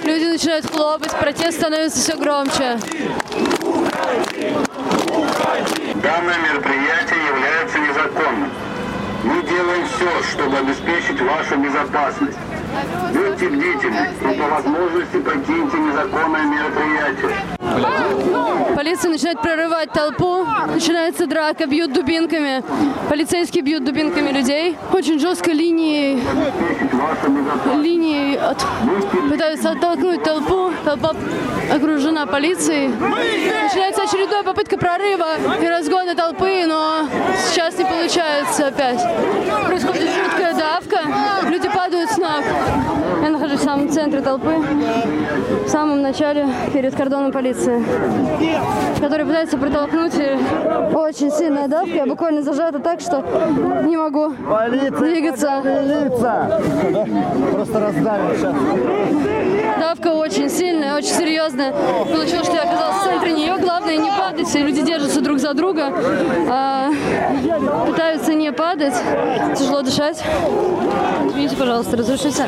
Люди 0.05 0.25
начинают 0.27 0.67
хлопать, 0.67 1.11
протест 1.19 1.59
становится 1.59 1.99
все 1.99 2.17
громче. 2.17 2.79
Данное 6.05 6.39
мероприятие 6.39 7.19
является 7.27 7.79
незаконным. 7.81 8.53
сделаем 9.25 9.87
все, 9.89 10.31
чтобы 10.31 10.57
обеспечить 10.57 11.21
вашу 11.21 11.57
безопасность. 11.57 12.39
Будьте 13.13 13.49
бдительны 13.49 14.09
и 14.23 14.39
по 14.39 14.47
возможности 14.47 15.17
покиньте 15.17 15.77
незаконное 15.79 16.45
мероприятие. 16.45 17.60
Полиция 18.75 19.11
начинает 19.11 19.41
прорывать 19.43 19.93
толпу, 19.93 20.47
начинается 20.67 21.27
драка, 21.27 21.67
бьют 21.67 21.93
дубинками. 21.93 22.63
Полицейские 23.09 23.63
бьют 23.63 23.85
дубинками 23.85 24.31
людей. 24.31 24.77
Очень 24.93 25.19
жестко 25.19 25.51
линией, 25.51 26.23
линией 27.77 28.37
от... 28.37 28.65
пытаются 29.29 29.71
оттолкнуть 29.73 30.23
толпу. 30.23 30.73
Толпа 30.85 31.15
окружена 31.71 32.27
полицией. 32.27 32.89
Начинается 32.89 34.03
очередная 34.03 34.43
попытка 34.43 34.79
прорыва 34.79 35.37
и 35.61 35.67
разгона 35.67 36.15
толпы, 36.15 36.65
но 36.67 37.07
сейчас 37.51 37.77
не 37.77 37.85
получается 37.85 38.69
опять. 38.69 39.01
Происходит 39.67 40.09
жуткая 40.11 40.55
давка, 40.55 41.01
люди 41.49 41.69
падают 41.69 42.11
с 42.11 42.17
ног. 42.17 42.43
Я 43.23 43.31
нахожусь 43.31 43.61
в 43.61 43.65
самом 43.65 43.91
центре 43.91 44.21
толпы, 44.21 44.55
в 45.71 45.73
самом 45.73 46.03
начале, 46.03 46.49
перед 46.73 46.97
кордоном 46.97 47.31
полиции, 47.31 47.81
который 48.99 49.25
пытается 49.25 49.57
протолкнуть. 49.57 50.15
И 50.17 50.37
очень 50.97 51.31
сильная 51.31 51.69
давка, 51.69 51.95
я 51.95 52.07
буквально 52.07 52.43
зажата 52.43 52.81
так, 52.81 53.01
что 53.01 53.23
не 53.85 53.97
могу 53.97 54.31
двигаться. 54.99 55.63
Просто 57.53 57.79
раздавим 57.79 58.37
сейчас. 58.37 58.55
Давка 59.79 60.09
очень 60.09 60.51
сильная, 60.51 60.97
очень 60.97 61.15
серьезная. 61.15 61.73
Получилось, 61.73 62.47
что 62.47 62.57
я 62.57 62.63
оказалась 62.63 62.97
в 62.97 63.05
центре 63.05 63.33
нее. 63.33 63.57
Главное 63.91 64.11
не 64.11 64.19
падать, 64.19 64.49
все 64.49 64.59
люди 64.61 64.83
держатся 64.83 65.21
друг 65.21 65.41
за 65.41 65.53
друга, 65.53 65.93
а, 66.49 66.91
пытаются 67.87 68.35
не 68.35 68.53
падать. 68.53 68.95
Тяжело 69.59 69.83
дышать. 69.83 70.23
Извините, 71.29 71.57
пожалуйста, 71.57 71.97
разрешите. 71.97 72.47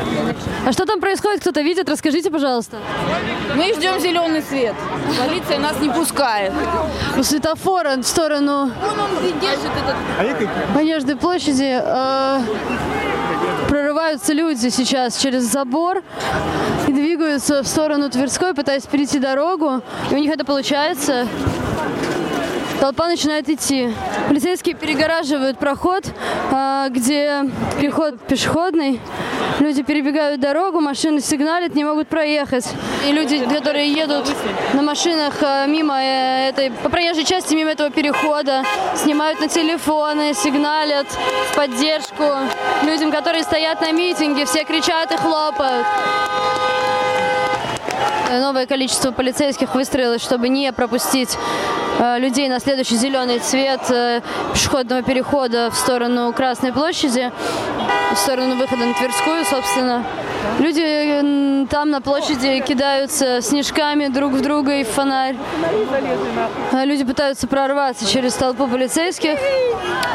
А 0.67 0.73
что 0.73 0.87
там 0.87 1.01
происходит? 1.01 1.41
Кто-то 1.41 1.63
видит? 1.63 1.89
Расскажите, 1.89 2.31
пожалуйста. 2.31 2.77
Мы 3.57 3.75
ждем 3.75 3.99
зеленый 3.99 4.43
свет. 4.43 4.75
Полиция 5.19 5.59
нас 5.59 5.81
не 5.81 5.91
пускает. 5.91 6.53
У 7.17 7.23
светофора 7.23 7.97
в 7.97 8.05
сторону 8.05 8.63
Он, 8.63 9.01
он 9.01 9.41
держит 9.41 9.71
этот... 9.83 10.75
Манежной 10.75 11.17
площади 11.17 11.81
э, 11.83 12.41
прорываются 14.13 14.33
люди 14.35 14.69
сейчас 14.69 15.17
через 15.17 15.45
забор 15.45 16.03
и 16.87 16.93
двигаются 16.93 17.63
в 17.63 17.67
сторону 17.67 18.11
Тверской, 18.11 18.53
пытаясь 18.53 18.83
перейти 18.83 19.19
дорогу. 19.19 19.81
И 20.11 20.15
у 20.15 20.19
них 20.19 20.31
это 20.31 20.45
получается. 20.45 21.27
Толпа 22.83 23.07
начинает 23.07 23.49
идти. 23.49 23.89
Полицейские 24.27 24.75
перегораживают 24.75 25.57
проход, 25.57 26.05
а, 26.51 26.89
где 26.89 27.45
переход 27.81 28.19
пешеходный. 28.23 29.01
Люди 29.61 29.85
перебегают 29.85 30.41
дорогу, 30.41 30.81
машины 30.81 31.21
сигналят, 31.21 31.77
не 31.77 31.85
могут 31.85 32.09
проехать. 32.09 32.67
И 33.09 33.13
люди, 33.13 33.39
которые 33.39 33.93
едут 33.93 34.27
на 34.73 34.83
машинах 34.83 35.35
а, 35.43 35.65
мимо 35.67 35.95
э, 36.03 36.49
этой, 36.49 36.73
по 36.73 36.89
проезжей 36.89 37.23
части, 37.25 37.55
мимо 37.55 37.71
этого 37.71 37.91
перехода, 37.91 38.65
снимают 38.97 39.39
на 39.39 39.47
телефоны, 39.47 40.35
сигналят 40.35 41.07
в 41.53 41.55
поддержку 41.55 42.25
людям, 42.83 43.13
которые 43.13 43.45
стоят 43.45 43.81
на 43.81 43.93
митинге, 43.93 44.45
все 44.45 44.65
кричат 44.65 45.13
и 45.13 45.17
хлопают. 45.17 45.87
Э, 48.33 48.41
Новое 48.41 48.67
количество 48.67 49.11
полицейских 49.13 49.75
выстроилось, 49.75 50.23
чтобы 50.23 50.49
не 50.49 50.73
пропустить 50.73 51.37
э, 51.99 52.19
людей 52.19 52.49
на 52.49 52.61
следующий 52.61 52.97
зеленый 52.97 53.39
цвет 53.41 53.83
э, 53.91 54.23
пешеходного 54.55 55.03
перехода 55.03 55.71
в 55.71 55.77
сторону 55.77 56.33
Красной 56.33 56.73
площади, 56.73 57.31
в 58.13 58.17
сторону 58.17 58.57
выхода 58.57 58.87
на 58.87 58.95
Тверскую, 58.95 59.45
собственно. 59.45 60.05
Люди 60.59 61.67
там 61.69 61.91
на 61.91 62.01
площади 62.01 62.61
кидаются 62.61 63.43
снежками 63.43 64.09
друг 64.09 64.33
в 64.33 64.41
друга 64.41 64.77
и 64.77 64.85
в 64.85 64.89
фонарь. 64.89 65.37
Люди 66.73 67.05
пытаются 67.05 67.47
прорваться 67.47 68.11
через 68.11 68.35
толпу 68.35 68.67
полицейских. 68.67 69.39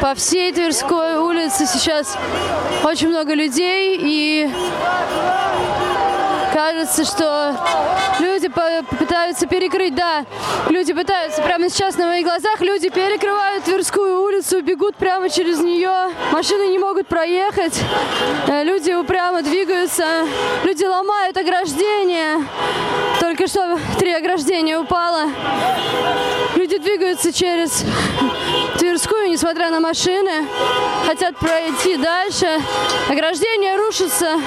По 0.00 0.14
всей 0.14 0.52
Тверской 0.52 1.18
улице 1.18 1.66
сейчас 1.66 2.18
очень 2.84 3.08
много 3.08 3.34
людей 3.34 3.98
и 4.00 4.50
кажется, 6.58 7.04
что 7.04 7.56
люди 8.18 8.48
пытаются 8.98 9.46
перекрыть, 9.46 9.94
да, 9.94 10.26
люди 10.68 10.92
пытаются, 10.92 11.40
прямо 11.40 11.70
сейчас 11.70 11.96
на 11.96 12.06
моих 12.06 12.24
глазах 12.24 12.60
люди 12.60 12.88
перекрывают 12.88 13.62
Тверскую 13.62 14.22
улицу, 14.22 14.60
бегут 14.60 14.96
прямо 14.96 15.30
через 15.30 15.60
нее, 15.60 16.10
машины 16.32 16.66
не 16.68 16.78
могут 16.80 17.06
проехать, 17.06 17.80
Э, 18.48 18.64
люди 18.64 18.92
упрямо 18.92 19.42
двигаются, 19.42 20.04
люди 20.64 20.84
ломают 20.84 21.36
ограждения, 21.36 22.42
только 23.20 23.46
что 23.46 23.78
три 23.98 24.12
ограждения 24.12 24.78
упало, 24.78 25.28
люди 26.56 26.78
двигаются 26.78 27.32
через 27.32 27.84
Тверскую, 28.78 29.30
несмотря 29.30 29.70
на 29.70 29.80
машины, 29.80 30.46
хотят 31.06 31.36
пройти 31.38 31.96
дальше, 31.96 32.60
ограждения 33.08 33.76
рушатся, 33.76 34.38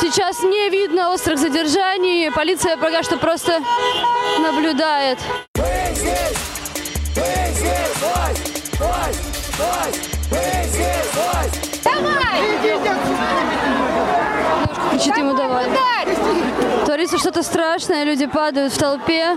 Сейчас 0.00 0.42
не 0.42 0.68
видно 0.68 1.10
острых 1.12 1.38
задержаний. 1.38 2.30
Полиция 2.30 2.76
пока 2.76 3.02
что 3.02 3.16
просто 3.16 3.60
наблюдает. 4.38 5.18
Кричит 14.90 15.16
ему 15.16 15.34
давай. 15.34 15.64
Творится 16.84 17.16
что-то 17.18 17.42
страшное, 17.42 18.04
люди 18.04 18.26
падают 18.26 18.74
в 18.74 18.78
толпе. 18.78 19.36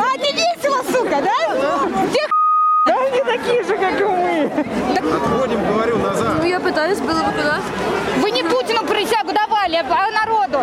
А, 0.00 0.16
не 0.16 0.32
весело, 0.32 0.82
сука, 0.90 1.22
да? 1.22 1.88
Где 2.06 2.20
Да 2.86 2.94
они 2.96 3.20
такие 3.20 3.62
же, 3.64 3.76
как 3.76 4.00
и 4.00 4.04
мы. 4.04 4.50
Отходим, 4.98 5.66
говорю, 5.66 5.98
назад. 5.98 6.36
Ну, 6.38 6.44
я 6.44 6.60
пытаюсь, 6.60 6.98
было 6.98 7.22
бы 7.22 7.32
куда. 7.32 7.60
Вы 8.20 8.30
не 8.30 8.42
Путину 8.42 8.84
присягу 8.84 9.32
давали, 9.32 9.76
а 9.76 10.10
народу. 10.10 10.58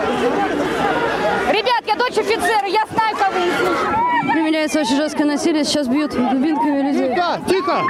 Ребят, 1.51 1.83
я 1.85 1.95
дочь 1.95 2.17
офицера, 2.17 2.67
я 2.67 2.85
знаю, 2.91 3.15
кого 3.17 3.39
вы. 3.39 4.31
Применяется 4.31 4.79
очень 4.79 4.95
жесткое 4.95 5.25
насилие, 5.25 5.63
сейчас 5.63 5.87
бьют 5.87 6.11
дубинками 6.11 6.91
людей. 6.91 7.09
Тихо, 7.15 7.39
тихо! 7.47 7.81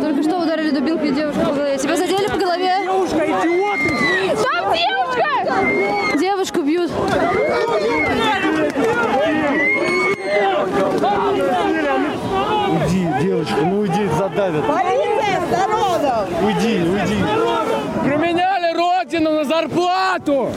Только 0.00 0.22
что 0.22 0.38
ударили 0.38 0.70
дубинкой 0.70 1.10
девушку 1.10 1.40
по 1.40 1.52
голове. 1.52 1.76
Тебя 1.78 1.96
задели 1.96 2.28
по 2.28 2.36
голове? 2.36 2.72
Девушка, 2.82 3.26
идиот! 3.26 3.80
Там 4.44 4.72
девушка! 4.74 6.18
Девушку 6.18 6.60
бьют. 6.62 6.90
Уйди, 12.70 13.08
девочка, 13.22 13.56
ну 13.62 13.80
уйди, 13.80 14.08
задавят. 14.16 14.66
Полиция 14.66 15.40
с 15.40 15.50
народом! 15.50 16.28
Уйди, 16.60 16.82
уйди. 16.82 17.24
Променяли 18.04 18.76
родину 18.76 19.30
на 19.30 19.44
зарплату! 19.44 20.52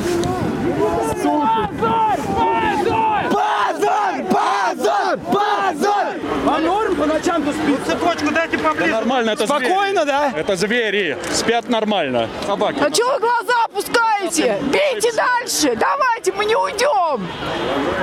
Позор! 3.32 4.24
Позор! 4.30 5.18
Позор! 5.32 6.16
А 6.46 6.60
норм 6.60 6.96
по 6.96 7.06
ночам 7.06 7.44
тут 7.44 7.56
спит? 7.56 7.80
Цепочку 7.88 8.32
дайте 8.34 8.58
поближе. 8.58 8.92
нормально, 8.92 9.32
это 9.32 9.46
Спокойно, 9.46 10.06
да? 10.06 10.34
Это 10.36 10.58
звери. 10.58 11.18
Спят 11.32 11.70
нормально. 11.70 12.28
Собаки. 12.46 12.80
А 12.82 12.92
чего 12.92 13.14
вы 13.14 13.20
глаза 13.20 13.54
опускаете? 13.66 14.60
Бейте 14.64 15.12
дальше! 15.14 15.78
Давайте, 15.78 16.34
мы 16.34 16.44
не 16.46 16.56
уйдем! 16.56 17.26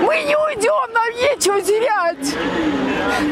Мы 0.00 0.22
не 0.22 0.36
уйдем, 0.36 0.92
нам 0.94 1.10
нечего 1.16 1.60
терять! 1.60 2.34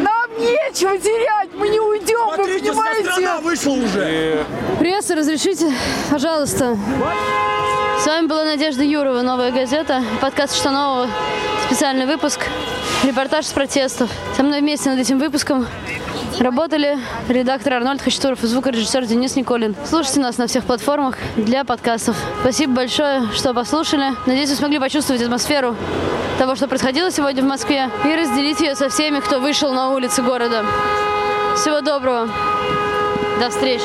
Нам 0.02 0.30
нечего 0.38 0.98
терять, 0.98 1.48
мы 1.54 1.68
не 1.68 1.80
уйдем, 1.80 2.07
понимаете? 2.68 3.42
вышла 3.42 3.72
уже. 3.72 4.44
Пресса, 4.78 5.14
разрешите, 5.14 5.72
пожалуйста. 6.10 6.76
С 8.02 8.06
вами 8.06 8.26
была 8.26 8.44
Надежда 8.44 8.84
Юрова, 8.84 9.22
«Новая 9.22 9.50
газета», 9.50 10.02
подкаст 10.20 10.56
«Что 10.56 10.70
нового?», 10.70 11.08
специальный 11.66 12.06
выпуск, 12.06 12.40
репортаж 13.04 13.46
с 13.46 13.52
протестов. 13.52 14.08
Со 14.36 14.42
мной 14.42 14.60
вместе 14.60 14.90
над 14.90 15.00
этим 15.00 15.18
выпуском 15.18 15.66
работали 16.38 16.98
редактор 17.28 17.74
Арнольд 17.74 18.00
Хачатуров 18.00 18.44
и 18.44 18.46
звукорежиссер 18.46 19.06
Денис 19.06 19.34
Николин. 19.34 19.74
Слушайте 19.84 20.20
нас 20.20 20.38
на 20.38 20.46
всех 20.46 20.64
платформах 20.64 21.16
для 21.36 21.64
подкастов. 21.64 22.16
Спасибо 22.40 22.74
большое, 22.74 23.28
что 23.34 23.52
послушали. 23.52 24.14
Надеюсь, 24.26 24.50
вы 24.50 24.56
смогли 24.56 24.78
почувствовать 24.78 25.22
атмосферу 25.22 25.76
того, 26.38 26.54
что 26.54 26.68
происходило 26.68 27.10
сегодня 27.10 27.42
в 27.42 27.46
Москве, 27.46 27.90
и 28.04 28.14
разделить 28.14 28.60
ее 28.60 28.76
со 28.76 28.88
всеми, 28.88 29.18
кто 29.18 29.40
вышел 29.40 29.72
на 29.72 29.90
улицы 29.90 30.22
города. 30.22 30.64
Всего 31.60 31.80
доброго. 31.80 32.28
До 33.40 33.50
встречи. 33.50 33.82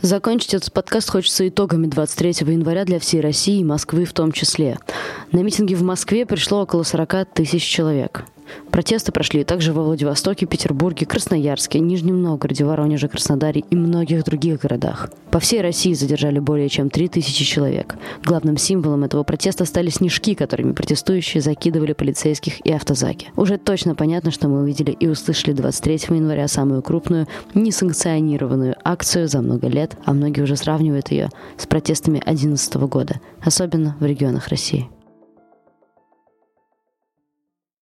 Закончить 0.00 0.54
этот 0.54 0.72
подкаст 0.72 1.10
хочется 1.10 1.48
итогами 1.48 1.88
23 1.88 2.52
января 2.52 2.84
для 2.84 3.00
всей 3.00 3.20
России 3.20 3.58
и 3.58 3.64
Москвы 3.64 4.04
в 4.04 4.12
том 4.12 4.30
числе. 4.30 4.78
На 5.32 5.40
митинги 5.40 5.74
в 5.74 5.82
Москве 5.82 6.26
пришло 6.26 6.62
около 6.62 6.84
40 6.84 7.26
тысяч 7.34 7.64
человек. 7.64 8.24
Протесты 8.70 9.12
прошли 9.12 9.44
также 9.44 9.72
во 9.72 9.82
Владивостоке, 9.82 10.46
Петербурге, 10.46 11.06
Красноярске, 11.06 11.78
Нижнем 11.78 12.22
Новгороде, 12.22 12.64
Воронеже, 12.64 13.08
Краснодаре 13.08 13.64
и 13.70 13.76
многих 13.76 14.24
других 14.24 14.60
городах. 14.60 15.10
По 15.30 15.40
всей 15.40 15.60
России 15.60 15.92
задержали 15.94 16.38
более 16.38 16.68
чем 16.68 16.90
3000 16.90 17.44
человек. 17.44 17.96
Главным 18.24 18.56
символом 18.56 19.04
этого 19.04 19.22
протеста 19.22 19.64
стали 19.64 19.90
снежки, 19.90 20.34
которыми 20.34 20.72
протестующие 20.72 21.40
закидывали 21.40 21.92
полицейских 21.92 22.64
и 22.66 22.72
автозаки. 22.72 23.28
Уже 23.36 23.58
точно 23.58 23.94
понятно, 23.94 24.30
что 24.30 24.48
мы 24.48 24.62
увидели 24.62 24.90
и 24.90 25.06
услышали 25.06 25.52
23 25.52 26.16
января 26.16 26.48
самую 26.48 26.82
крупную, 26.82 27.28
несанкционированную 27.54 28.76
акцию 28.84 29.28
за 29.28 29.40
много 29.40 29.68
лет, 29.68 29.96
а 30.04 30.12
многие 30.12 30.42
уже 30.42 30.56
сравнивают 30.56 31.10
ее 31.10 31.30
с 31.56 31.66
протестами 31.66 32.18
2011 32.18 32.74
года, 32.88 33.20
особенно 33.42 33.96
в 34.00 34.04
регионах 34.04 34.48
России. 34.48 34.88